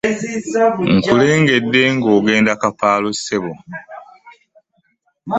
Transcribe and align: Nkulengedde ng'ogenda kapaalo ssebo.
Nkulengedde 0.95 1.81
ng'ogenda 1.95 2.53
kapaalo 2.61 3.09
ssebo. 3.17 3.51